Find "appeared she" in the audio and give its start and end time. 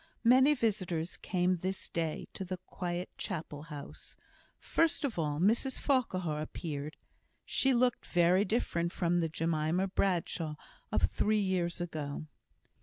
6.41-7.71